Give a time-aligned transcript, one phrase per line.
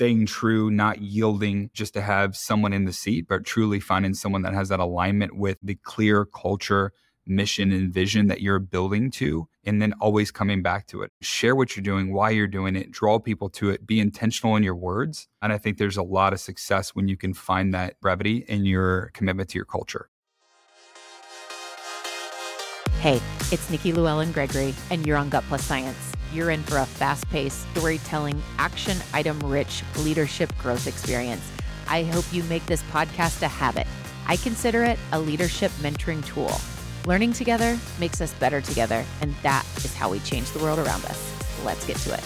[0.00, 4.40] staying true, not yielding just to have someone in the seat, but truly finding someone
[4.40, 6.90] that has that alignment with the clear culture,
[7.26, 11.12] mission, and vision that you're building to, and then always coming back to it.
[11.20, 14.62] Share what you're doing, why you're doing it, draw people to it, be intentional in
[14.62, 15.28] your words.
[15.42, 18.64] And I think there's a lot of success when you can find that brevity in
[18.64, 20.08] your commitment to your culture.
[23.00, 23.20] Hey,
[23.52, 26.10] it's Nikki Llewellyn Gregory, and you're on Gut Plus Science.
[26.32, 31.42] You're in for a fast paced, storytelling, action item rich leadership growth experience.
[31.88, 33.86] I hope you make this podcast a habit.
[34.28, 36.52] I consider it a leadership mentoring tool.
[37.04, 41.04] Learning together makes us better together, and that is how we change the world around
[41.06, 41.64] us.
[41.64, 42.24] Let's get to it.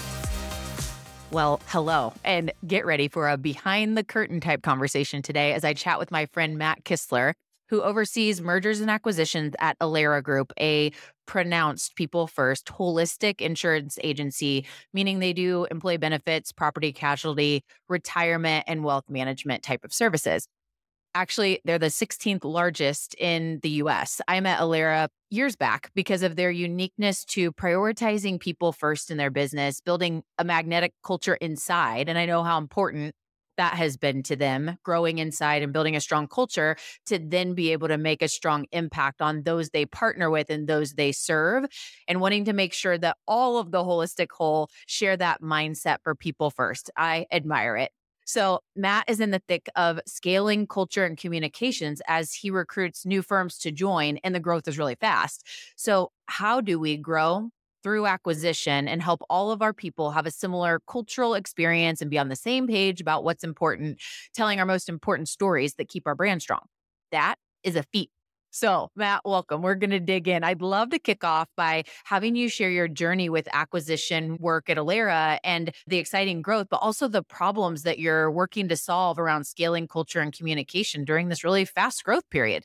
[1.31, 5.73] Well, hello, and get ready for a behind the curtain type conversation today as I
[5.73, 7.33] chat with my friend Matt Kistler,
[7.71, 10.93] who oversees mergers and acquisitions at Alera Group, a
[11.27, 18.85] pronounced people first holistic insurance agency, meaning they do employee benefits, property casualty, retirement, and
[18.85, 20.47] wealth management type of services.
[21.17, 24.21] Actually, they're the 16th largest in the US.
[24.27, 29.31] I met Alera years back because of their uniqueness to prioritizing people first in their
[29.31, 32.09] business, building a magnetic culture inside.
[32.09, 33.15] And I know how important
[33.57, 37.73] that has been to them, growing inside and building a strong culture to then be
[37.73, 41.65] able to make a strong impact on those they partner with and those they serve,
[42.09, 46.15] and wanting to make sure that all of the holistic whole share that mindset for
[46.15, 46.91] people first.
[46.97, 47.91] I admire it.
[48.27, 53.21] So, Matt is in the thick of scaling culture and communications as he recruits new
[53.21, 55.47] firms to join, and the growth is really fast.
[55.77, 57.51] So, how do we grow
[57.85, 62.19] through acquisition and help all of our people have a similar cultural experience and be
[62.19, 64.01] on the same page about what's important,
[64.35, 66.67] telling our most important stories that keep our brand strong?
[67.13, 68.11] That is a feat
[68.55, 69.63] so, Matt, welcome.
[69.63, 70.45] We're going to dig in.
[70.45, 74.77] I'd love to kick off by having you share your journey with acquisition work at
[74.77, 79.49] Alera and the exciting growth, but also the problems that you're working to solve around
[79.49, 82.63] scaling culture and communication during this really fast growth period.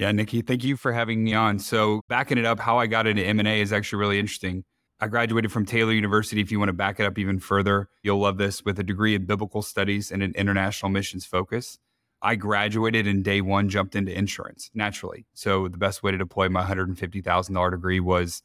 [0.00, 1.58] Yeah, Nikki, thank you for having me on.
[1.58, 4.64] So, backing it up, how I got into M&A is actually really interesting.
[4.98, 6.40] I graduated from Taylor University.
[6.40, 9.14] If you want to back it up even further, you'll love this with a degree
[9.14, 11.78] in biblical studies and an international missions focus.
[12.22, 15.26] I graduated and day one jumped into insurance naturally.
[15.34, 18.42] So the best way to deploy my $150,000 degree was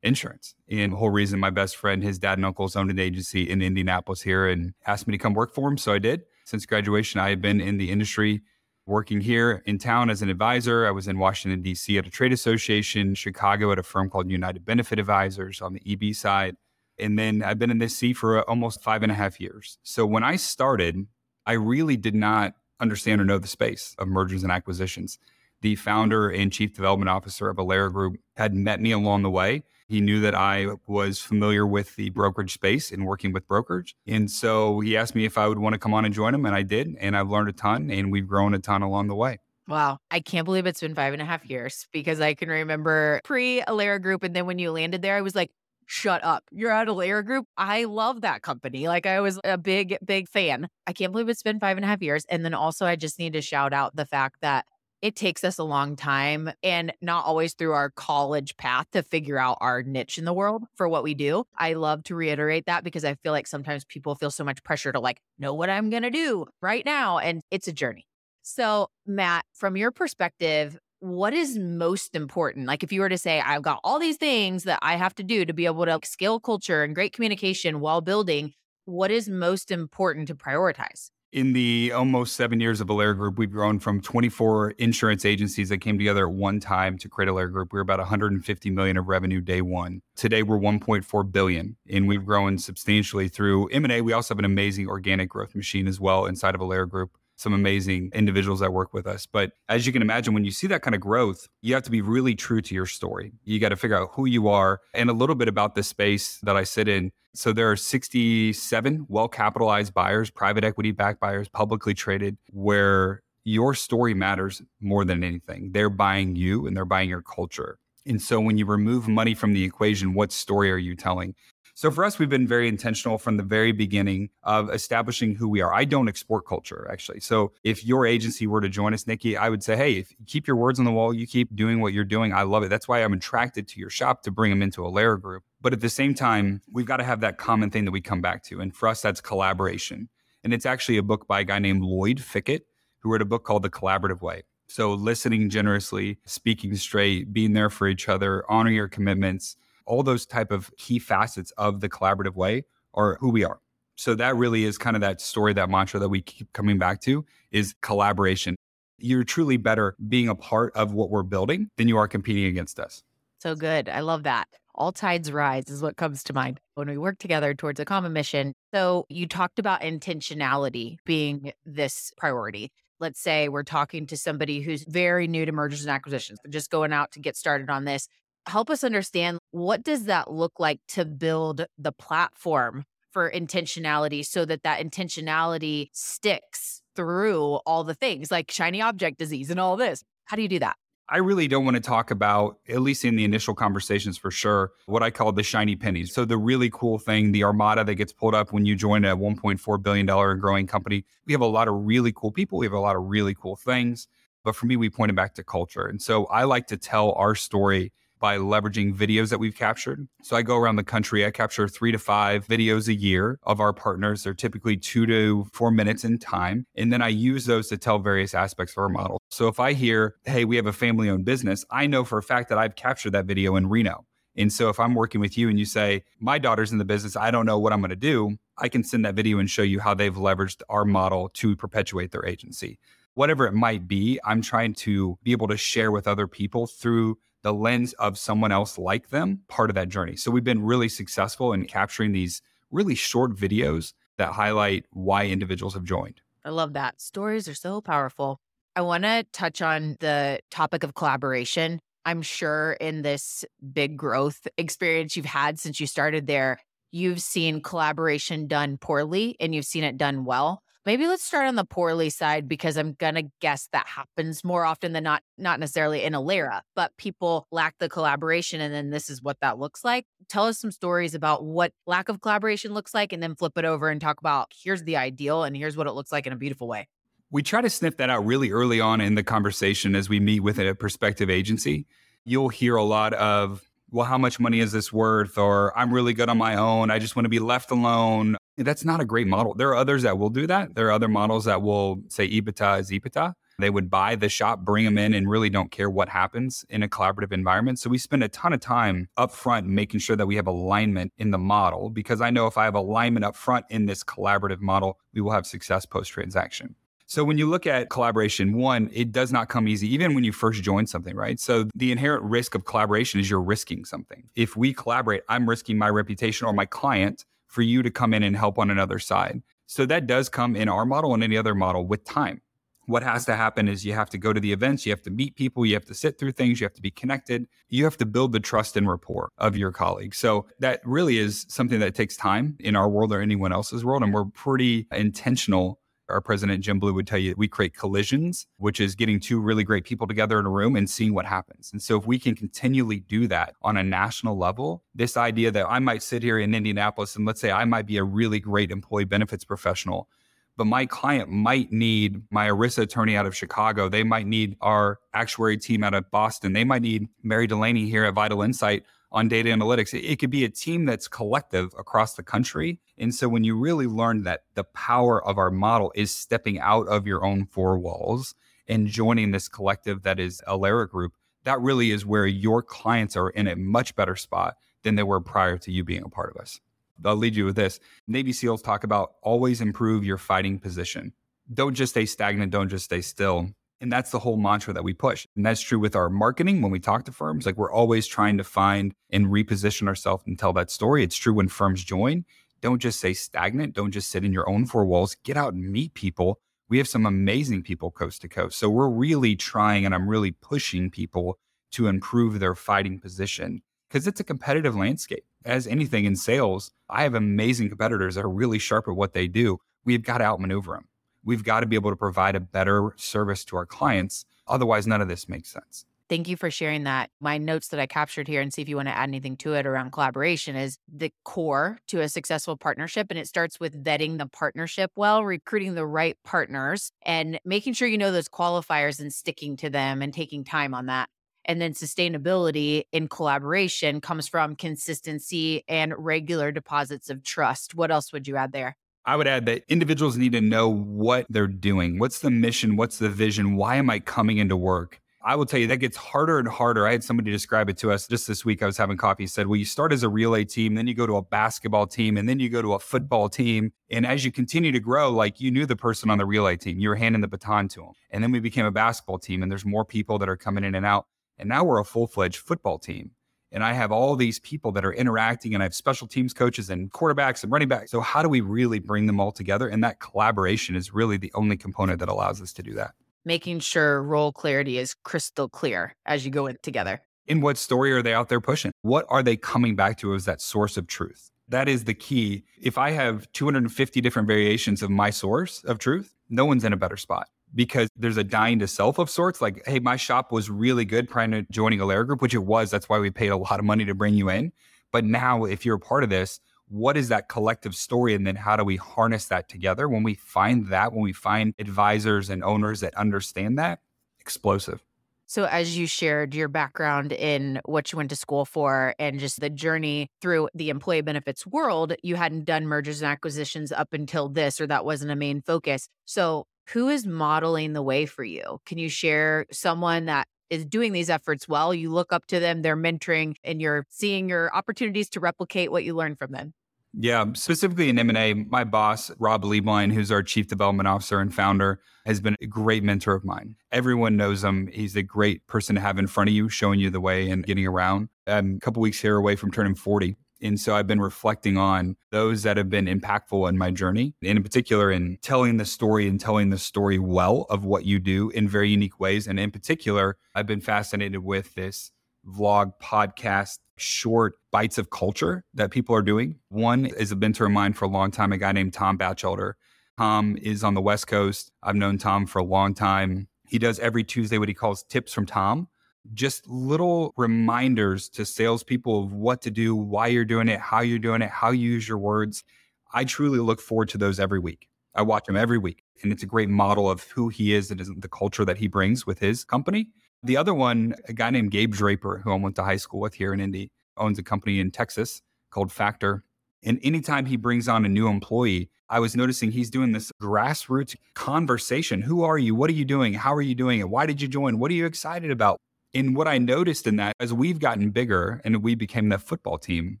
[0.02, 0.56] insurance.
[0.68, 3.62] And the whole reason my best friend, his dad and uncles owned an agency in
[3.62, 5.78] Indianapolis here and asked me to come work for him.
[5.78, 6.22] So I did.
[6.44, 8.42] Since graduation, I have been in the industry
[8.88, 10.86] working here in town as an advisor.
[10.86, 11.98] I was in Washington, D.C.
[11.98, 16.14] at a trade association, Chicago at a firm called United Benefit Advisors on the EB
[16.14, 16.56] side.
[16.98, 19.78] And then I've been in this seat for uh, almost five and a half years.
[19.82, 21.06] So when I started,
[21.46, 25.18] I really did not understand or know the space of mergers and acquisitions.
[25.60, 29.64] The founder and chief development officer of Alera Group had met me along the way.
[29.88, 33.94] He knew that I was familiar with the brokerage space and working with brokers.
[34.06, 36.44] And so he asked me if I would want to come on and join him.
[36.44, 36.94] And I did.
[37.00, 39.38] And I've learned a ton and we've grown a ton along the way.
[39.66, 39.98] Wow.
[40.10, 43.62] I can't believe it's been five and a half years because I can remember pre
[43.62, 44.24] Alera Group.
[44.24, 45.50] And then when you landed there, I was like,
[45.86, 46.44] shut up.
[46.52, 47.46] You're at Alera Group.
[47.56, 48.88] I love that company.
[48.88, 50.68] Like I was a big, big fan.
[50.86, 52.24] I can't believe it's been five and a half years.
[52.28, 54.66] And then also, I just need to shout out the fact that
[55.02, 59.38] it takes us a long time and not always through our college path to figure
[59.38, 61.44] out our niche in the world for what we do.
[61.56, 64.92] I love to reiterate that because I feel like sometimes people feel so much pressure
[64.92, 67.18] to like know what I'm going to do right now.
[67.18, 68.06] And it's a journey.
[68.42, 72.66] So, Matt, from your perspective, what is most important?
[72.66, 75.22] Like, if you were to say, I've got all these things that I have to
[75.22, 78.54] do to be able to scale culture and great communication while building,
[78.84, 81.10] what is most important to prioritize?
[81.30, 85.82] In the almost seven years of Alera Group, we've grown from 24 insurance agencies that
[85.82, 87.70] came together at one time to create Alera Group.
[87.70, 90.00] We were about 150 million of revenue day one.
[90.16, 94.00] Today, we're 1.4 billion, and we've grown substantially through M&A.
[94.00, 97.54] We also have an amazing organic growth machine as well inside of Alera Group some
[97.54, 99.24] amazing individuals that work with us.
[99.24, 101.90] But as you can imagine, when you see that kind of growth, you have to
[101.90, 103.32] be really true to your story.
[103.44, 106.38] You got to figure out who you are and a little bit about the space
[106.42, 107.12] that I sit in.
[107.34, 113.72] So there are 67 well capitalized buyers, private equity backed buyers, publicly traded, where your
[113.72, 115.70] story matters more than anything.
[115.72, 117.78] They're buying you and they're buying your culture.
[118.04, 121.34] And so when you remove money from the equation, what story are you telling?
[121.78, 125.60] So for us, we've been very intentional from the very beginning of establishing who we
[125.60, 125.72] are.
[125.72, 127.20] I don't export culture, actually.
[127.20, 130.16] So if your agency were to join us, Nikki, I would say, hey, if you
[130.26, 132.32] keep your words on the wall, you keep doing what you're doing.
[132.32, 132.68] I love it.
[132.68, 135.44] That's why I'm attracted to your shop to bring them into Alera Group.
[135.60, 138.20] But at the same time, we've got to have that common thing that we come
[138.20, 138.60] back to.
[138.60, 140.08] And for us, that's collaboration.
[140.42, 142.62] And it's actually a book by a guy named Lloyd Fickett,
[142.98, 144.42] who wrote a book called The Collaborative Way.
[144.66, 149.56] So listening generously, speaking straight, being there for each other, honoring your commitments,
[149.88, 152.64] all those type of key facets of the collaborative way
[152.94, 153.58] are who we are.
[153.96, 157.00] So that really is kind of that story, that mantra that we keep coming back
[157.00, 158.54] to is collaboration.
[158.98, 162.78] You're truly better being a part of what we're building than you are competing against
[162.78, 163.02] us.
[163.40, 163.88] So good.
[163.88, 164.46] I love that.
[164.74, 168.12] All tides rise is what comes to mind when we work together towards a common
[168.12, 168.52] mission.
[168.72, 172.70] So you talked about intentionality being this priority.
[173.00, 176.92] Let's say we're talking to somebody who's very new to mergers and acquisitions, just going
[176.92, 178.08] out to get started on this.
[178.48, 184.46] Help us understand what does that look like to build the platform for intentionality so
[184.46, 190.02] that that intentionality sticks through all the things like shiny object disease and all this.
[190.24, 190.76] How do you do that?
[191.10, 194.72] I really don't want to talk about, at least in the initial conversations for sure,
[194.86, 196.14] what I call the shiny pennies.
[196.14, 199.16] So, the really cool thing, the armada that gets pulled up when you join a
[199.16, 202.58] $1.4 billion and growing company, we have a lot of really cool people.
[202.58, 204.08] We have a lot of really cool things.
[204.44, 205.86] But for me, we point it back to culture.
[205.86, 210.08] And so I like to tell our story by leveraging videos that we've captured.
[210.22, 213.60] So I go around the country, I capture three to five videos a year of
[213.60, 214.22] our partners.
[214.22, 216.66] They're typically two to four minutes in time.
[216.74, 219.20] And then I use those to tell various aspects of our model.
[219.30, 222.22] So if I hear, hey, we have a family owned business, I know for a
[222.22, 224.04] fact that I've captured that video in Reno.
[224.36, 227.16] And so if I'm working with you and you say, my daughter's in the business,
[227.16, 229.62] I don't know what I'm going to do, I can send that video and show
[229.62, 232.78] you how they've leveraged our model to perpetuate their agency.
[233.14, 237.18] Whatever it might be, I'm trying to be able to share with other people through
[237.42, 240.16] the lens of someone else like them part of that journey.
[240.16, 245.74] So we've been really successful in capturing these really short videos that highlight why individuals
[245.74, 246.20] have joined.
[246.44, 247.00] I love that.
[247.00, 248.40] Stories are so powerful.
[248.74, 251.80] I want to touch on the topic of collaboration.
[252.04, 256.58] I'm sure in this big growth experience you've had since you started there,
[256.90, 260.62] you've seen collaboration done poorly and you've seen it done well.
[260.88, 264.94] Maybe let's start on the poorly side because I'm gonna guess that happens more often
[264.94, 269.22] than not, not necessarily in Alera, but people lack the collaboration and then this is
[269.22, 270.06] what that looks like.
[270.30, 273.66] Tell us some stories about what lack of collaboration looks like and then flip it
[273.66, 276.36] over and talk about here's the ideal and here's what it looks like in a
[276.36, 276.88] beautiful way.
[277.30, 280.40] We try to sniff that out really early on in the conversation as we meet
[280.40, 281.86] with a prospective agency.
[282.24, 285.38] You'll hear a lot of, well, how much money is this worth?
[285.38, 286.90] Or I'm really good on my own.
[286.90, 289.54] I just want to be left alone that's not a great model.
[289.54, 290.74] There are others that will do that.
[290.74, 293.34] There are other models that will say EBITDA is EBITDA.
[293.60, 296.82] They would buy the shop, bring them in, and really don't care what happens in
[296.82, 297.80] a collaborative environment.
[297.80, 301.32] So we spend a ton of time upfront making sure that we have alignment in
[301.32, 305.20] the model because I know if I have alignment upfront in this collaborative model, we
[305.20, 306.76] will have success post transaction.
[307.10, 310.32] So when you look at collaboration, one, it does not come easy, even when you
[310.32, 311.40] first join something, right?
[311.40, 314.28] So the inherent risk of collaboration is you're risking something.
[314.36, 318.22] If we collaborate, I'm risking my reputation or my client for you to come in
[318.22, 319.40] and help on another side.
[319.64, 322.42] So that does come in our model and any other model with time.
[322.84, 325.10] What has to happen is you have to go to the events, you have to
[325.10, 327.96] meet people, you have to sit through things, you have to be connected, you have
[327.98, 330.18] to build the trust and rapport of your colleagues.
[330.18, 334.02] So that really is something that takes time in our world or anyone else's world.
[334.02, 338.80] And we're pretty intentional our president Jim Blue would tell you we create collisions, which
[338.80, 341.70] is getting two really great people together in a room and seeing what happens.
[341.72, 345.66] And so if we can continually do that on a national level, this idea that
[345.68, 348.70] I might sit here in Indianapolis and let's say I might be a really great
[348.70, 350.08] employee benefits professional,
[350.56, 353.88] but my client might need my ERISA attorney out of Chicago.
[353.88, 356.52] They might need our actuary team out of Boston.
[356.52, 359.94] They might need Mary Delaney here at Vital Insight on data analytics.
[359.94, 362.80] It, it could be a team that's collective across the country.
[362.98, 366.88] And so when you really learn that the power of our model is stepping out
[366.88, 368.34] of your own four walls
[368.66, 371.12] and joining this collective that is Alera Group,
[371.44, 375.20] that really is where your clients are in a much better spot than they were
[375.20, 376.60] prior to you being a part of us.
[377.04, 377.78] I'll lead you with this.
[378.06, 381.12] Navy SEALs talk about always improve your fighting position.
[381.52, 383.50] Don't just stay stagnant, don't just stay still.
[383.80, 385.26] And that's the whole mantra that we push.
[385.36, 387.46] And that's true with our marketing when we talk to firms.
[387.46, 391.04] Like we're always trying to find and reposition ourselves and tell that story.
[391.04, 392.24] It's true when firms join.
[392.60, 393.74] Don't just stay stagnant.
[393.74, 395.16] Don't just sit in your own four walls.
[395.22, 396.40] Get out and meet people.
[396.68, 398.58] We have some amazing people coast to coast.
[398.58, 401.38] So we're really trying and I'm really pushing people
[401.72, 405.24] to improve their fighting position because it's a competitive landscape.
[405.44, 409.28] As anything in sales, I have amazing competitors that are really sharp at what they
[409.28, 409.58] do.
[409.84, 410.88] We've got to outmaneuver them
[411.28, 414.24] we've got to be able to provide a better service to our clients.
[414.46, 415.84] Otherwise, none of this makes sense.
[416.08, 417.10] Thank you for sharing that.
[417.20, 419.52] My notes that I captured here and see if you want to add anything to
[419.52, 423.08] it around collaboration is the core to a successful partnership.
[423.10, 427.86] And it starts with vetting the partnership well, recruiting the right partners, and making sure
[427.86, 431.10] you know those qualifiers and sticking to them and taking time on that.
[431.44, 437.74] And then sustainability in collaboration comes from consistency and regular deposits of trust.
[437.74, 438.76] What else would you add there?
[439.08, 441.98] I would add that individuals need to know what they're doing.
[441.98, 442.76] What's the mission?
[442.76, 443.56] What's the vision?
[443.56, 445.00] Why am I coming into work?
[445.24, 446.86] I will tell you that gets harder and harder.
[446.86, 448.62] I had somebody describe it to us just this week.
[448.62, 449.22] I was having coffee.
[449.22, 451.86] He said, Well, you start as a relay team, then you go to a basketball
[451.86, 453.72] team, and then you go to a football team.
[453.90, 456.78] And as you continue to grow, like you knew the person on the relay team,
[456.78, 457.92] you were handing the baton to them.
[458.10, 460.74] And then we became a basketball team, and there's more people that are coming in
[460.74, 461.06] and out.
[461.38, 463.12] And now we're a full fledged football team.
[463.50, 466.68] And I have all these people that are interacting, and I have special teams coaches
[466.70, 467.90] and quarterbacks and running backs.
[467.90, 469.68] So, how do we really bring them all together?
[469.68, 472.94] And that collaboration is really the only component that allows us to do that
[473.28, 477.02] making sure role clarity is crystal clear as you go in together.
[477.26, 478.72] In what story are they out there pushing?
[478.80, 481.30] What are they coming back to as that source of truth?
[481.46, 482.44] That is the key.
[482.60, 486.76] If I have 250 different variations of my source of truth, no one's in a
[486.76, 489.40] better spot because there's a dying to self of sorts.
[489.40, 492.70] Like, hey, my shop was really good prior to joining Alera Group, which it was.
[492.70, 494.52] That's why we paid a lot of money to bring you in.
[494.92, 498.36] But now, if you're a part of this, what is that collective story and then
[498.36, 502.44] how do we harness that together when we find that when we find advisors and
[502.44, 503.80] owners that understand that
[504.20, 504.82] explosive
[505.30, 509.40] so, as you shared your background in what you went to school for and just
[509.40, 514.30] the journey through the employee benefits world, you hadn't done mergers and acquisitions up until
[514.30, 515.86] this, or that wasn't a main focus.
[516.06, 518.60] So, who is modeling the way for you?
[518.66, 521.72] Can you share someone that is doing these efforts well?
[521.72, 525.84] You look up to them, they're mentoring, and you're seeing your opportunities to replicate what
[525.84, 526.52] you learned from them.
[526.94, 531.80] Yeah, specifically in M&A, my boss, Rob Lieblein, who's our chief development officer and founder,
[532.06, 533.56] has been a great mentor of mine.
[533.70, 534.68] Everyone knows him.
[534.72, 537.44] He's a great person to have in front of you, showing you the way and
[537.44, 538.08] getting around.
[538.26, 540.16] I'm a couple weeks here away from turning 40.
[540.40, 544.36] And so I've been reflecting on those that have been impactful in my journey, and
[544.36, 548.30] in particular in telling the story and telling the story well of what you do
[548.30, 549.26] in very unique ways.
[549.26, 551.90] And in particular, I've been fascinated with this
[552.26, 556.36] vlog, podcast, short bites of culture that people are doing.
[556.48, 559.56] One is a mentor of mine for a long time, a guy named Tom Batchelder.
[559.98, 561.50] Tom is on the West Coast.
[561.62, 563.28] I've known Tom for a long time.
[563.48, 565.68] He does every Tuesday what he calls tips from Tom,
[566.14, 570.98] just little reminders to salespeople of what to do, why you're doing it, how you're
[570.98, 572.44] doing it, how you use your words.
[572.92, 574.68] I truly look forward to those every week.
[574.94, 577.80] I watch him every week, and it's a great model of who he is and
[578.00, 579.88] the culture that he brings with his company.
[580.22, 583.14] The other one, a guy named Gabe Draper, who I went to high school with
[583.14, 586.24] here in Indy, owns a company in Texas called Factor.
[586.64, 590.96] And anytime he brings on a new employee, I was noticing he's doing this grassroots
[591.14, 592.02] conversation.
[592.02, 592.54] Who are you?
[592.54, 593.14] What are you doing?
[593.14, 593.88] How are you doing it?
[593.88, 594.58] Why did you join?
[594.58, 595.58] What are you excited about?
[595.94, 599.58] And what I noticed in that, as we've gotten bigger and we became that football
[599.58, 600.00] team,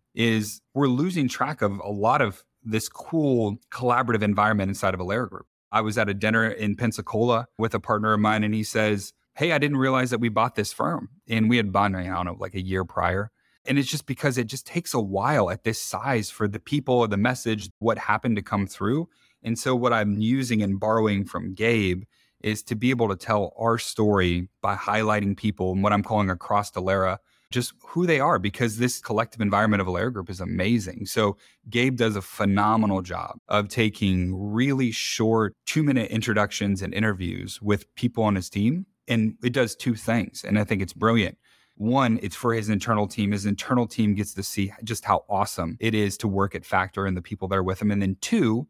[0.14, 5.28] is we're losing track of a lot of this cool collaborative environment inside of Alera
[5.28, 5.46] Group.
[5.72, 9.12] I was at a dinner in Pensacola with a partner of mine, and he says,
[9.38, 11.10] hey, I didn't realize that we bought this firm.
[11.28, 13.30] And we had bought, I don't know, like a year prior.
[13.64, 17.06] And it's just because it just takes a while at this size for the people,
[17.06, 19.08] the message, what happened to come through.
[19.42, 22.02] And so, what I'm using and borrowing from Gabe
[22.42, 26.30] is to be able to tell our story by highlighting people and what I'm calling
[26.30, 27.18] across Alera,
[27.50, 31.06] just who they are, because this collective environment of Alera Group is amazing.
[31.06, 31.36] So,
[31.70, 37.92] Gabe does a phenomenal job of taking really short two minute introductions and interviews with
[37.94, 40.44] people on his team and it does two things.
[40.44, 41.38] And I think it's brilliant.
[41.76, 43.32] One, it's for his internal team.
[43.32, 47.06] His internal team gets to see just how awesome it is to work at Factor
[47.06, 47.90] and the people that are with him.
[47.90, 48.68] And then two,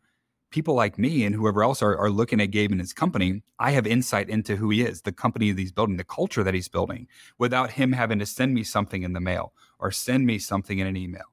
[0.50, 3.72] people like me and whoever else are, are looking at Gabe and his company, I
[3.72, 6.68] have insight into who he is, the company that he's building, the culture that he's
[6.68, 7.06] building,
[7.38, 10.86] without him having to send me something in the mail or send me something in
[10.86, 11.24] an email.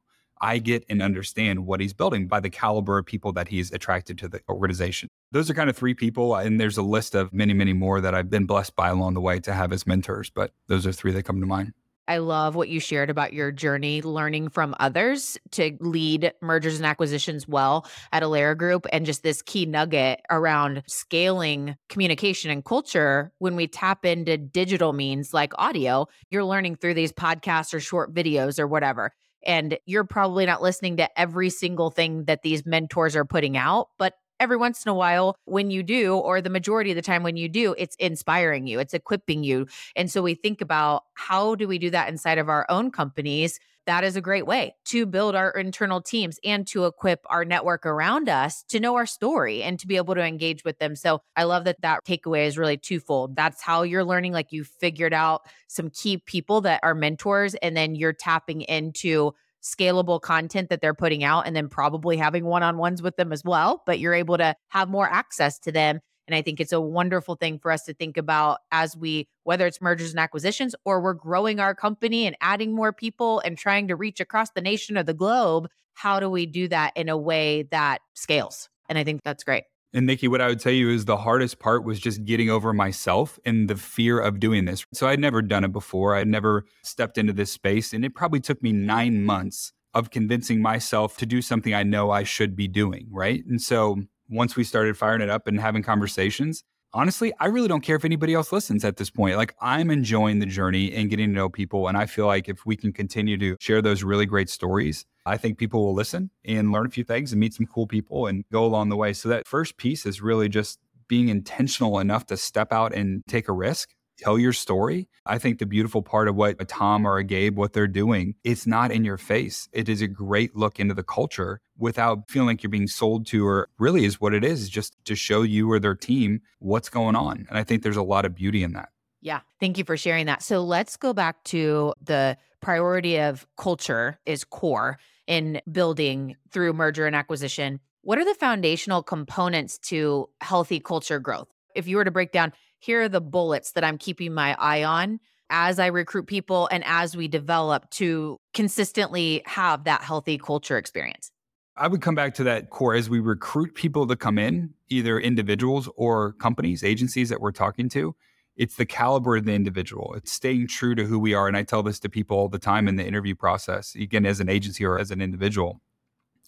[0.41, 4.17] I get and understand what he's building by the caliber of people that he's attracted
[4.19, 5.09] to the organization.
[5.31, 6.33] Those are kind of three people.
[6.33, 9.13] Uh, and there's a list of many, many more that I've been blessed by along
[9.13, 10.29] the way to have as mentors.
[10.29, 11.73] But those are three that come to mind.
[12.07, 16.85] I love what you shared about your journey learning from others to lead mergers and
[16.85, 23.31] acquisitions well at Alera Group and just this key nugget around scaling communication and culture.
[23.39, 28.13] When we tap into digital means like audio, you're learning through these podcasts or short
[28.13, 29.11] videos or whatever
[29.45, 33.89] and you're probably not listening to every single thing that these mentors are putting out,
[33.97, 37.23] but every once in a while when you do or the majority of the time
[37.23, 39.65] when you do it's inspiring you it's equipping you
[39.95, 43.59] and so we think about how do we do that inside of our own companies
[43.85, 47.85] that is a great way to build our internal teams and to equip our network
[47.85, 50.95] around us to know our story and to be able to engage with them.
[50.95, 53.35] So I love that that takeaway is really twofold.
[53.35, 57.77] That's how you're learning, like you figured out some key people that are mentors, and
[57.77, 59.33] then you're tapping into
[59.65, 63.33] scalable content that they're putting out and then probably having one on ones with them
[63.33, 63.81] as well.
[63.85, 67.35] But you're able to have more access to them and I think it's a wonderful
[67.35, 71.13] thing for us to think about as we, whether it's mergers and acquisitions or we're
[71.13, 75.03] growing our company and adding more people and trying to reach across the nation or
[75.03, 75.67] the globe.
[75.93, 78.69] How do we do that in a way that scales?
[78.89, 79.63] And I think that's great.
[79.95, 82.73] And Nikki, what I would tell you is the hardest part was just getting over
[82.73, 84.85] myself and the fear of doing this.
[84.93, 86.17] So I'd never done it before.
[86.17, 87.93] I'd never stepped into this space.
[87.93, 92.11] And it probably took me nine months of convincing myself to do something I know
[92.11, 93.07] I should be doing.
[93.09, 93.45] Right.
[93.47, 97.81] And so once we started firing it up and having conversations, honestly, I really don't
[97.81, 99.35] care if anybody else listens at this point.
[99.37, 101.87] Like I'm enjoying the journey and getting to know people.
[101.87, 105.37] And I feel like if we can continue to share those really great stories, I
[105.37, 108.45] think people will listen and learn a few things and meet some cool people and
[108.51, 109.13] go along the way.
[109.13, 113.47] So that first piece is really just being intentional enough to step out and take
[113.47, 115.07] a risk tell your story.
[115.25, 118.35] I think the beautiful part of what a Tom or a Gabe, what they're doing,
[118.43, 119.67] it's not in your face.
[119.73, 123.45] It is a great look into the culture without feeling like you're being sold to,
[123.45, 127.15] or really is what it is, just to show you or their team what's going
[127.15, 127.45] on.
[127.49, 128.89] And I think there's a lot of beauty in that.
[129.21, 129.41] Yeah.
[129.59, 130.43] Thank you for sharing that.
[130.43, 137.07] So let's go back to the priority of culture is core in building through merger
[137.07, 137.79] and acquisition.
[138.01, 141.47] What are the foundational components to healthy culture growth?
[141.73, 144.83] If you were to break down here are the bullets that I'm keeping my eye
[144.83, 150.77] on as I recruit people and as we develop to consistently have that healthy culture
[150.77, 151.31] experience?
[151.77, 155.19] I would come back to that core as we recruit people to come in, either
[155.19, 158.15] individuals or companies, agencies that we're talking to.
[158.55, 160.13] It's the caliber of the individual.
[160.15, 161.49] It's staying true to who we are.
[161.49, 164.39] And I tell this to people all the time in the interview process, again, as
[164.39, 165.81] an agency or as an individual.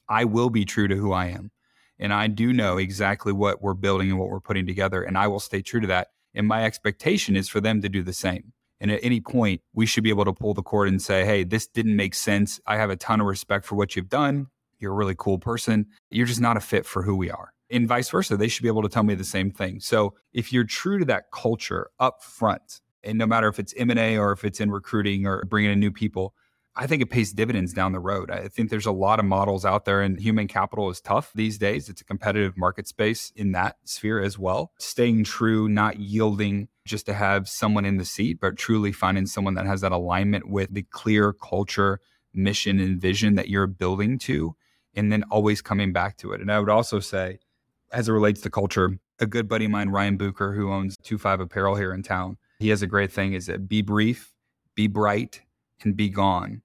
[0.08, 1.52] I will be true to who I am.
[2.00, 5.04] And I do know exactly what we're building and what we're putting together.
[5.04, 6.12] And I will stay true to that.
[6.34, 8.54] And my expectation is for them to do the same.
[8.80, 11.44] And at any point, we should be able to pull the cord and say, hey,
[11.44, 12.62] this didn't make sense.
[12.66, 14.48] I have a ton of respect for what you've done.
[14.80, 15.88] You're a really cool person.
[16.10, 17.54] You're just not a fit for who we are.
[17.70, 19.80] And vice versa, they should be able to tell me the same thing.
[19.80, 24.18] So if you're true to that culture up front, and no matter if it's M&A
[24.18, 26.34] or if it's in recruiting or bringing in new people,
[26.80, 28.30] I think it pays dividends down the road.
[28.30, 31.58] I think there's a lot of models out there, and human capital is tough these
[31.58, 31.90] days.
[31.90, 34.72] It's a competitive market space in that sphere as well.
[34.78, 39.56] Staying true, not yielding just to have someone in the seat, but truly finding someone
[39.56, 42.00] that has that alignment with the clear culture,
[42.32, 44.56] mission, and vision that you're building to,
[44.98, 46.42] and then always coming back to it.
[46.42, 47.40] And I would also say,
[47.94, 51.18] as it relates to culture, a good buddy of mine, Ryan Bucher, who owns Two
[51.18, 54.34] Five Apparel here in town, he has a great thing is that be brief,
[54.76, 55.42] be bright,
[55.84, 56.62] and be gone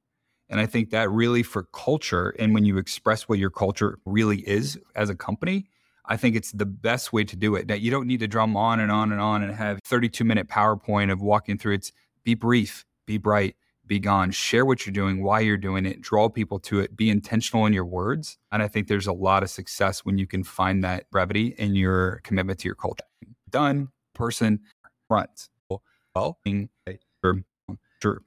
[0.53, 4.47] and I think that really for culture and when you express what your culture really
[4.47, 5.65] is as a company,
[6.05, 7.69] I think it's the best way to do it.
[7.69, 10.49] That you don't need to drum on and on and on and have 32 minute
[10.49, 11.75] PowerPoint of walking through.
[11.77, 11.91] It's
[12.23, 13.57] be brief, be bright,
[13.93, 14.31] be gone.
[14.31, 17.75] Share what you're doing, why you're doing it, draw people to it, be intentional in
[17.75, 18.39] your words.
[18.51, 21.75] And I think there's a lot of success when you can find that brevity in
[21.75, 23.05] your commitment to your culture.
[23.51, 24.61] Done, person,
[25.09, 25.51] front.
[25.69, 25.83] Well,
[28.03, 28.23] sure,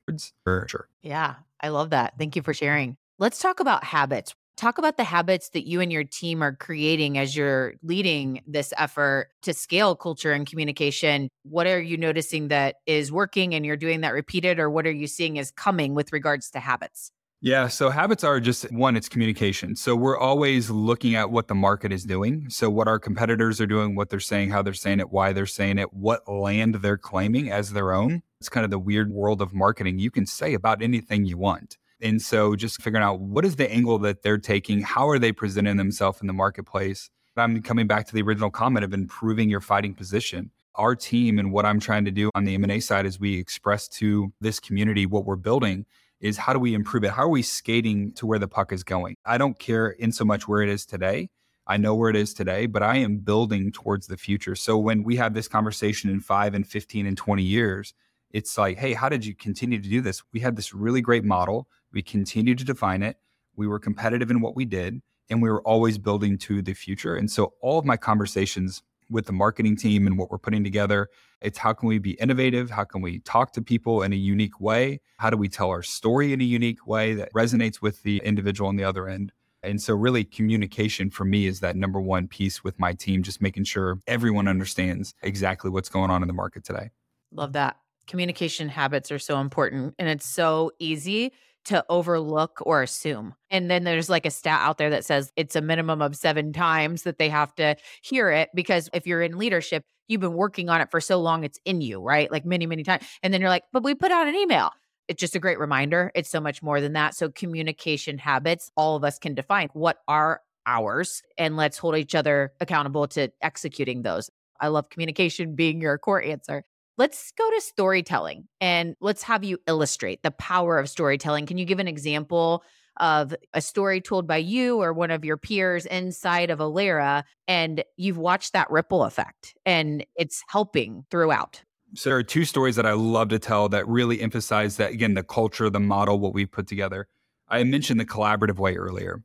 [0.67, 0.88] sure.
[1.01, 1.36] Yeah.
[1.62, 2.13] I love that.
[2.19, 2.95] Thank you for sharing.
[3.17, 4.36] Let's talk about habits.
[4.57, 8.73] Talk about the habits that you and your team are creating as you're leading this
[8.77, 11.29] effort to scale culture and communication.
[11.43, 14.91] What are you noticing that is working and you're doing that repeated, or what are
[14.91, 17.11] you seeing is coming with regards to habits?
[17.41, 17.67] Yeah.
[17.67, 19.75] So habits are just one, it's communication.
[19.75, 22.49] So we're always looking at what the market is doing.
[22.49, 25.45] So what our competitors are doing, what they're saying, how they're saying it, why they're
[25.45, 28.23] saying it, what land they're claiming as their own.
[28.39, 29.99] It's kind of the weird world of marketing.
[29.99, 31.77] You can say about anything you want.
[32.05, 35.31] And so just figuring out what is the angle that they're taking, how are they
[35.31, 37.09] presenting themselves in the marketplace.
[37.35, 40.51] I'm coming back to the original comment of improving your fighting position.
[40.75, 43.87] Our team and what I'm trying to do on the M&A side is we express
[43.87, 45.87] to this community what we're building
[46.21, 47.09] is how do we improve it?
[47.09, 49.15] How are we skating to where the puck is going?
[49.25, 51.29] I don't care in so much where it is today.
[51.65, 54.55] I know where it is today, but I am building towards the future.
[54.55, 57.95] So when we have this conversation in five and 15 and 20 years,
[58.35, 60.21] it's like, hey, how did you continue to do this?
[60.33, 61.69] We had this really great model.
[61.95, 63.17] We continued to define it.
[63.55, 67.15] We were competitive in what we did, and we were always building to the future.
[67.15, 71.10] And so all of my conversations with the marketing team and what we're putting together.
[71.39, 72.71] It's how can we be innovative?
[72.71, 74.99] How can we talk to people in a unique way?
[75.17, 78.67] How do we tell our story in a unique way that resonates with the individual
[78.67, 79.31] on the other end?
[79.62, 83.41] And so, really, communication for me is that number one piece with my team, just
[83.41, 86.89] making sure everyone understands exactly what's going on in the market today.
[87.31, 87.77] Love that.
[88.05, 89.95] Communication habits are so important.
[89.97, 91.31] And it's so easy
[91.65, 93.36] to overlook or assume.
[93.49, 96.54] And then there's like a stat out there that says it's a minimum of seven
[96.54, 100.69] times that they have to hear it because if you're in leadership, you've been working
[100.69, 102.32] on it for so long, it's in you, right?
[102.32, 103.04] Like many, many times.
[103.23, 104.71] And then you're like, but we put out an email.
[105.08, 106.12] It's just a great reminder.
[106.15, 107.15] It's so much more than that.
[107.15, 112.15] So, communication habits, all of us can define what are ours, and let's hold each
[112.15, 114.32] other accountable to executing those.
[114.60, 116.63] I love communication being your core answer.
[116.97, 121.45] Let's go to storytelling and let's have you illustrate the power of storytelling.
[121.45, 122.63] Can you give an example
[122.97, 127.84] of a story told by you or one of your peers inside of Alera, and
[127.97, 131.62] you've watched that ripple effect and it's helping throughout.
[131.93, 135.13] So there are two stories that I love to tell that really emphasize that again,
[135.13, 137.08] the culture, the model, what we put together.
[137.47, 139.21] I mentioned the collaborative way earlier.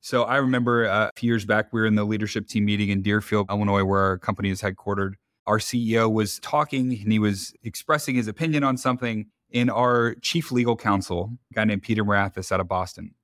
[0.00, 2.90] So I remember uh, a few years back, we were in the leadership team meeting
[2.90, 5.14] in Deerfield, Illinois, where our company is headquartered.
[5.46, 9.26] Our CEO was talking and he was expressing his opinion on something.
[9.52, 13.14] And our chief legal counsel, a guy named Peter Marathis out of Boston,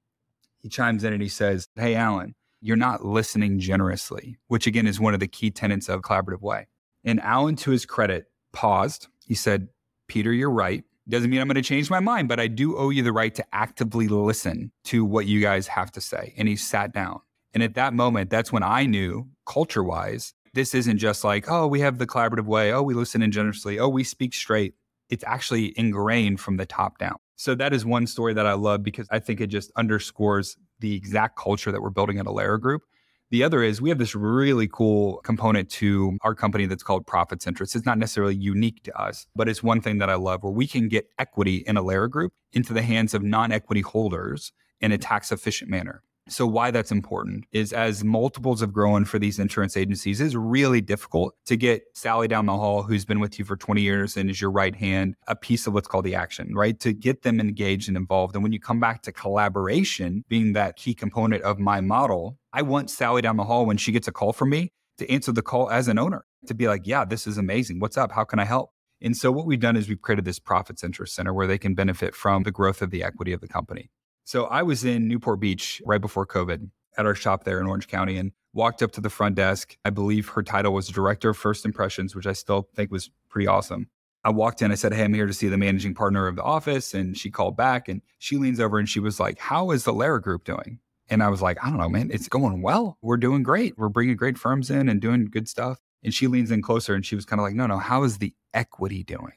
[0.58, 5.00] he chimes in and he says, Hey, Alan, you're not listening generously, which again is
[5.00, 6.66] one of the key tenets of collaborative way.
[7.04, 9.08] And Alan, to his credit, paused.
[9.24, 9.68] He said,
[10.06, 10.84] Peter, you're right.
[11.08, 13.34] Doesn't mean I'm going to change my mind, but I do owe you the right
[13.34, 16.34] to actively listen to what you guys have to say.
[16.36, 17.20] And he sat down.
[17.52, 21.66] And at that moment, that's when I knew, culture wise, this isn't just like, oh,
[21.66, 22.72] we have the collaborative way.
[22.72, 23.78] Oh, we listen in generously.
[23.78, 24.74] Oh, we speak straight.
[25.08, 27.16] It's actually ingrained from the top down.
[27.36, 30.94] So that is one story that I love because I think it just underscores the
[30.94, 32.82] exact culture that we're building at Alera Group
[33.30, 37.40] the other is we have this really cool component to our company that's called profit
[37.40, 37.72] centric.
[37.74, 40.66] It's not necessarily unique to us, but it's one thing that I love where we
[40.66, 44.98] can get equity in Alera Group into the hands of non equity holders in a
[44.98, 46.02] tax efficient manner.
[46.30, 50.80] So why that's important is as multiples have grown for these insurance agencies, it's really
[50.80, 54.30] difficult to get Sally down the hall who's been with you for 20 years and
[54.30, 56.78] is your right hand a piece of what's called the action, right?
[56.80, 58.36] To get them engaged and involved.
[58.36, 62.62] And when you come back to collaboration being that key component of my model, I
[62.62, 65.42] want Sally down the hall when she gets a call from me to answer the
[65.42, 67.80] call as an owner, to be like, yeah, this is amazing.
[67.80, 68.12] What's up?
[68.12, 68.70] How can I help?
[69.02, 71.74] And so what we've done is we've created this profits interest center where they can
[71.74, 73.90] benefit from the growth of the equity of the company.
[74.30, 77.88] So I was in Newport Beach right before COVID at our shop there in Orange
[77.88, 79.76] County and walked up to the front desk.
[79.84, 83.48] I believe her title was Director of First Impressions, which I still think was pretty
[83.48, 83.88] awesome.
[84.22, 86.44] I walked in, I said, Hey, I'm here to see the managing partner of the
[86.44, 86.94] office.
[86.94, 89.92] And she called back and she leans over and she was like, How is the
[89.92, 90.78] Alera Group doing?
[91.08, 92.98] And I was like, I don't know, man, it's going well.
[93.02, 93.76] We're doing great.
[93.76, 95.80] We're bringing great firms in and doing good stuff.
[96.04, 98.18] And she leans in closer and she was kind of like, No, no, how is
[98.18, 99.32] the equity doing?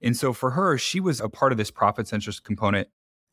[0.00, 2.86] And so for her, she was a part of this profit centric component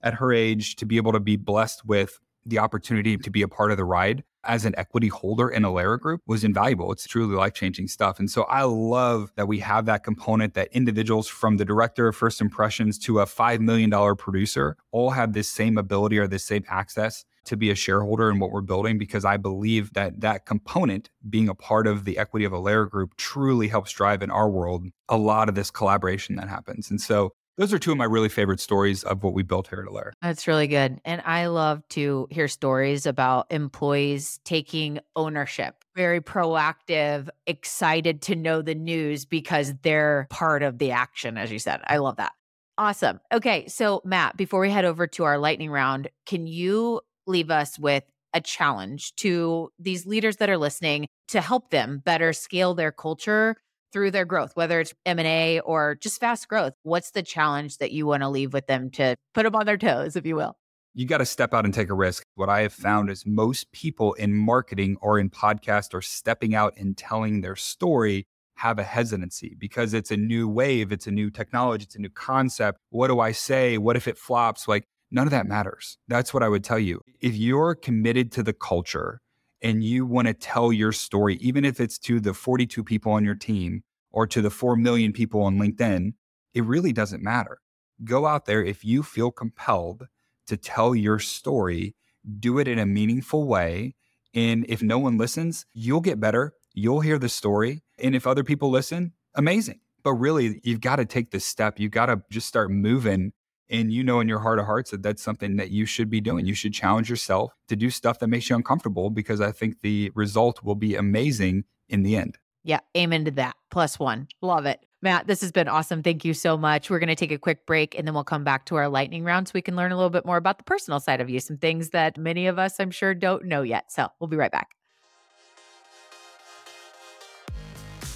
[0.06, 3.48] at her age to be able to be blessed with the opportunity to be a
[3.48, 6.92] part of the ride as an equity holder in Alera Group was invaluable.
[6.92, 8.20] It's truly life changing stuff.
[8.20, 12.16] And so I love that we have that component that individuals from the director of
[12.16, 16.64] first impressions to a $5 million producer all have this same ability or this same
[16.70, 21.10] access to be a shareholder in what we're building because I believe that that component
[21.30, 24.86] being a part of the equity of Alera Group truly helps drive in our world
[25.10, 26.90] a lot of this collaboration that happens.
[26.90, 29.80] And so those are two of my really favorite stories of what we built here
[29.80, 30.12] at Alera.
[30.22, 31.00] That's really good.
[31.06, 38.62] And I love to hear stories about employees taking ownership, very proactive, excited to know
[38.62, 41.82] the news because they're part of the action, as you said.
[41.88, 42.34] I love that.
[42.78, 43.22] Awesome.
[43.32, 43.68] Okay.
[43.68, 48.04] So, Matt, before we head over to our lightning round, can you leave us with
[48.34, 53.56] a challenge to these leaders that are listening to help them better scale their culture
[53.96, 56.74] through their growth, whether it's M&A or just fast growth.
[56.84, 59.78] What's the challenge that you want to leave with them to put them on their
[59.78, 60.58] toes, if you will?
[60.94, 62.26] You got to step out and take a risk.
[62.36, 66.74] What I have found is most people in marketing or in podcast or stepping out
[66.76, 71.30] and telling their story have a hesitancy because it's a new wave, it's a new
[71.30, 72.80] technology, it's a new concept.
[72.90, 73.78] What do I say?
[73.78, 74.68] What if it flops?
[74.68, 75.98] Like none of that matters.
[76.10, 77.00] That's what I would tell you.
[77.22, 79.22] If you're committed to the culture
[79.62, 83.24] and you want to tell your story, even if it's to the 42 people on
[83.24, 83.84] your team
[84.16, 86.14] or to the 4 million people on LinkedIn,
[86.54, 87.60] it really doesn't matter.
[88.04, 90.08] Go out there if you feel compelled
[90.48, 91.96] to tell your story,
[92.40, 93.94] do it in a meaningful way.
[94.34, 96.54] And if no one listens, you'll get better.
[96.74, 97.84] You'll hear the story.
[98.00, 99.82] And if other people listen, amazing.
[100.02, 101.78] But really, you've got to take this step.
[101.78, 103.34] You've got to just start moving
[103.70, 106.22] and you know in your heart of hearts that that's something that you should be
[106.22, 106.46] doing.
[106.46, 110.12] You should challenge yourself to do stuff that makes you uncomfortable because I think the
[110.16, 112.38] result will be amazing in the end.
[112.66, 113.56] Yeah, amen to that.
[113.70, 114.28] Plus one.
[114.42, 114.84] Love it.
[115.04, 116.02] Matt, this has been awesome.
[116.02, 116.90] Thank you so much.
[116.90, 119.24] We're going to take a quick break and then we'll come back to our lightning
[119.24, 121.40] round so we can learn a little bit more about the personal side of you,
[121.40, 123.92] some things that many of us, I'm sure, don't know yet.
[123.92, 124.72] So we'll be right back.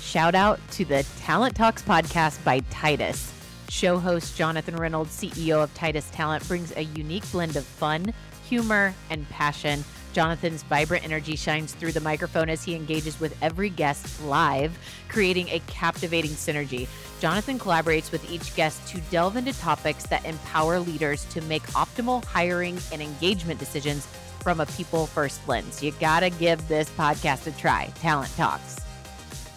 [0.02, 3.32] Shout out to the Talent Talks podcast by Titus.
[3.70, 8.12] Show host Jonathan Reynolds, CEO of Titus Talent, brings a unique blend of fun,
[8.48, 9.84] humor, and passion.
[10.20, 14.78] Jonathan's vibrant energy shines through the microphone as he engages with every guest live,
[15.08, 16.90] creating a captivating synergy.
[17.22, 22.22] Jonathan collaborates with each guest to delve into topics that empower leaders to make optimal
[22.26, 24.10] hiring and engagement decisions
[24.42, 25.82] from a people first lens.
[25.82, 27.86] You got to give this podcast a try.
[27.96, 28.89] Talent Talks.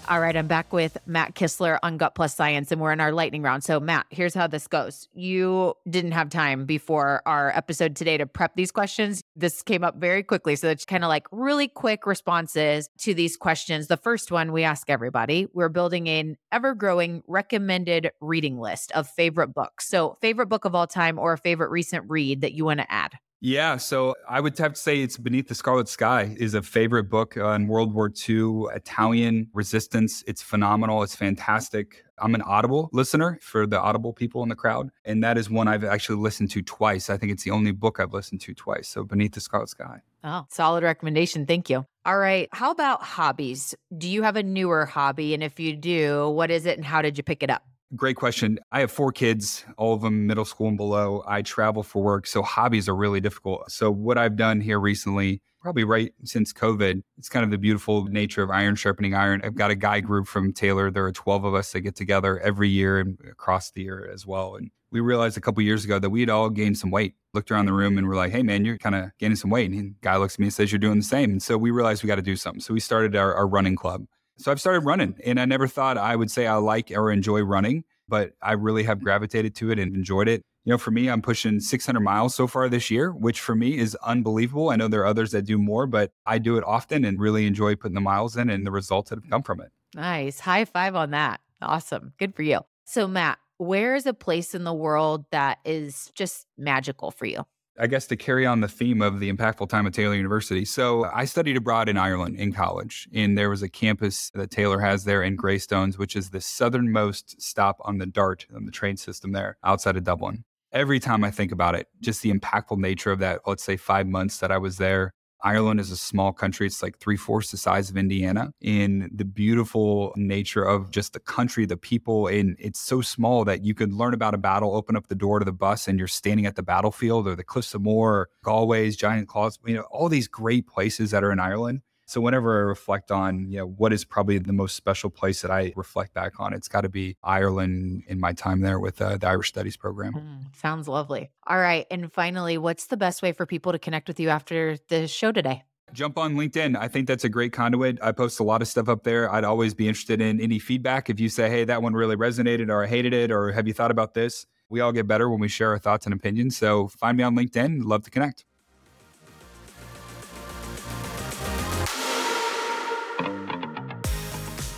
[0.09, 3.13] All right, I'm back with Matt Kistler on Gut Plus Science, and we're in our
[3.13, 3.63] lightning round.
[3.63, 5.09] So, Matt, here's how this goes.
[5.15, 9.23] You didn't have time before our episode today to prep these questions.
[9.37, 10.57] This came up very quickly.
[10.57, 13.87] So, it's kind of like really quick responses to these questions.
[13.87, 19.09] The first one we ask everybody we're building an ever growing recommended reading list of
[19.09, 19.89] favorite books.
[19.89, 22.93] So, favorite book of all time or a favorite recent read that you want to
[22.93, 23.13] add?
[23.45, 27.11] Yeah, so I would have to say it's Beneath the Scarlet Sky is a favorite
[27.11, 30.23] book on World War II Italian resistance.
[30.29, 31.03] It's phenomenal.
[31.03, 32.05] It's fantastic.
[32.21, 35.67] I'm an Audible listener for the Audible people in the crowd, and that is one
[35.67, 37.11] I've actually listened to twice.
[37.11, 38.87] I think it's the only book I've listened to twice.
[38.87, 40.03] So Beneath the Scarlet Sky.
[40.23, 41.45] Oh, solid recommendation.
[41.45, 41.85] Thank you.
[42.07, 42.49] All right.
[42.53, 43.75] How about hobbies?
[43.99, 45.35] Do you have a newer hobby?
[45.35, 47.65] And if you do, what is it and how did you pick it up?
[47.95, 48.59] Great question.
[48.71, 51.23] I have four kids, all of them middle school and below.
[51.29, 53.71] I travel for work, so hobbies are really difficult.
[53.71, 58.05] So, what I've done here recently, probably right since COVID, it's kind of the beautiful
[58.05, 59.43] nature of iron sharpening iron.
[59.45, 60.91] I've got a guy group from Taylor.
[60.91, 64.27] There are 12 of us that get together every year and across the year as
[64.27, 64.55] well.
[64.55, 67.15] And we realized a couple years ago that we had all gained some weight.
[67.35, 69.71] Looked around the room and we're like, hey, man, you're kind of gaining some weight.
[69.71, 71.31] And the guy looks at me and says, you're doing the same.
[71.31, 72.61] And so we realized we got to do something.
[72.61, 74.07] So we started our, our running club.
[74.39, 77.43] So I've started running and I never thought I would say I like or enjoy
[77.43, 79.05] running, but I really have mm-hmm.
[79.05, 80.43] gravitated to it and enjoyed it.
[80.65, 83.77] You know, for me, I'm pushing 600 miles so far this year, which for me
[83.77, 84.71] is unbelievable.
[84.71, 87.47] I know there are others that do more, but I do it often and really
[87.47, 89.73] enjoy putting the miles in and the results that have come from it.
[89.95, 90.39] Nice.
[90.39, 91.41] High five on that.
[91.61, 92.13] Awesome.
[92.19, 92.61] Good for you.
[92.85, 97.45] So, Matt, where is a place in the world that is just magical for you?
[97.79, 100.65] I guess to carry on the theme of the impactful time at Taylor University.
[100.65, 104.81] So I studied abroad in Ireland in college, and there was a campus that Taylor
[104.81, 108.97] has there in Greystones, which is the southernmost stop on the DART, on the train
[108.97, 110.45] system there outside of Dublin.
[110.71, 114.07] Every time I think about it, just the impactful nature of that, let's say five
[114.07, 116.67] months that I was there, Ireland is a small country.
[116.67, 118.53] It's like three fourths the size of Indiana.
[118.61, 123.65] In the beautiful nature of just the country, the people, and it's so small that
[123.65, 126.09] you could learn about a battle, open up the door to the bus, and you're
[126.09, 130.09] standing at the battlefield or the Cliffs of Moher, Galway, Giant's Causeway, you know, all
[130.09, 131.83] these great places that are in Ireland.
[132.13, 135.51] So whenever I reflect on, you know, what is probably the most special place that
[135.51, 139.17] I reflect back on, it's got to be Ireland in my time there with uh,
[139.17, 140.13] the Irish Studies program.
[140.13, 141.31] Mm, sounds lovely.
[141.47, 141.87] All right.
[141.91, 145.33] And finally, what's the best way for people to connect with you after the show
[145.33, 145.63] today?
[145.95, 146.77] Jump on LinkedIn.
[146.77, 147.99] I think that's a great conduit.
[148.03, 149.33] I post a lot of stuff up there.
[149.33, 151.09] I'd always be interested in any feedback.
[151.09, 153.73] If you say, hey, that one really resonated or I hated it or have you
[153.73, 154.45] thought about this?
[154.69, 156.59] We all get better when we share our thoughts and opinions.
[156.59, 157.85] So find me on LinkedIn.
[157.85, 158.45] Love to connect.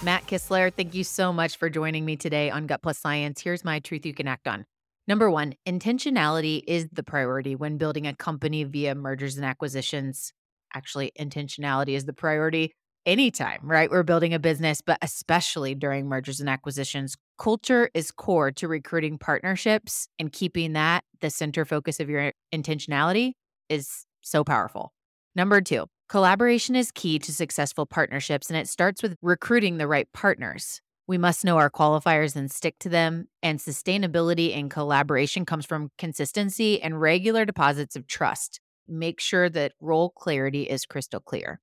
[0.04, 3.40] Matt Kistler, thank you so much for joining me today on Gut Plus Science.
[3.40, 4.66] Here's my truth you can act on.
[5.08, 10.34] Number one, intentionality is the priority when building a company via mergers and acquisitions.
[10.74, 12.74] Actually, intentionality is the priority
[13.06, 13.90] anytime, right?
[13.90, 17.16] We're building a business, but especially during mergers and acquisitions.
[17.38, 23.32] Culture is core to recruiting partnerships, and keeping that the center focus of your intentionality
[23.70, 24.92] is so powerful.
[25.34, 30.06] Number two, Collaboration is key to successful partnerships, and it starts with recruiting the right
[30.12, 30.80] partners.
[31.08, 33.26] We must know our qualifiers and stick to them.
[33.42, 38.60] And sustainability and collaboration comes from consistency and regular deposits of trust.
[38.86, 41.60] Make sure that role clarity is crystal clear.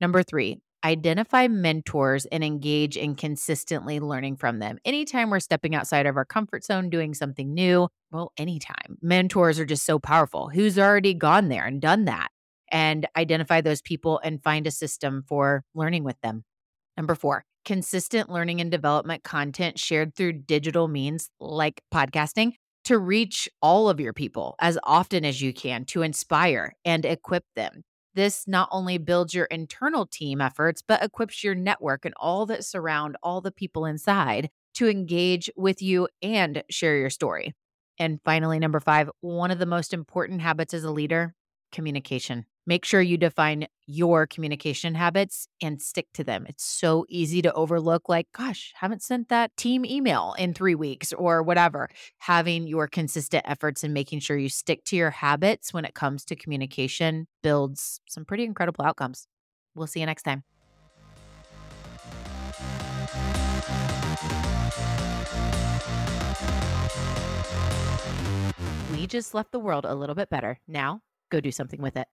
[0.00, 4.78] Number three, identify mentors and engage in consistently learning from them.
[4.84, 8.98] Anytime we're stepping outside of our comfort zone, doing something new, well, anytime.
[9.00, 10.48] Mentors are just so powerful.
[10.48, 12.30] Who's already gone there and done that?
[12.72, 16.44] And identify those people and find a system for learning with them.
[16.96, 22.54] Number four, consistent learning and development content shared through digital means like podcasting
[22.84, 27.44] to reach all of your people as often as you can to inspire and equip
[27.54, 27.82] them.
[28.14, 32.64] This not only builds your internal team efforts, but equips your network and all that
[32.64, 37.54] surround all the people inside to engage with you and share your story.
[37.98, 41.34] And finally, number five, one of the most important habits as a leader
[41.70, 42.46] communication.
[42.64, 46.46] Make sure you define your communication habits and stick to them.
[46.48, 51.12] It's so easy to overlook, like, gosh, haven't sent that team email in three weeks
[51.12, 51.88] or whatever.
[52.18, 56.24] Having your consistent efforts and making sure you stick to your habits when it comes
[56.26, 59.26] to communication builds some pretty incredible outcomes.
[59.74, 60.44] We'll see you next time.
[68.92, 70.60] We just left the world a little bit better.
[70.68, 72.06] Now, go do something with it.